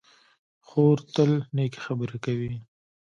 خور 0.67 0.97
تل 1.13 1.31
نېکې 1.55 1.79
خبرې 1.85 2.17
کوي. 2.25 2.53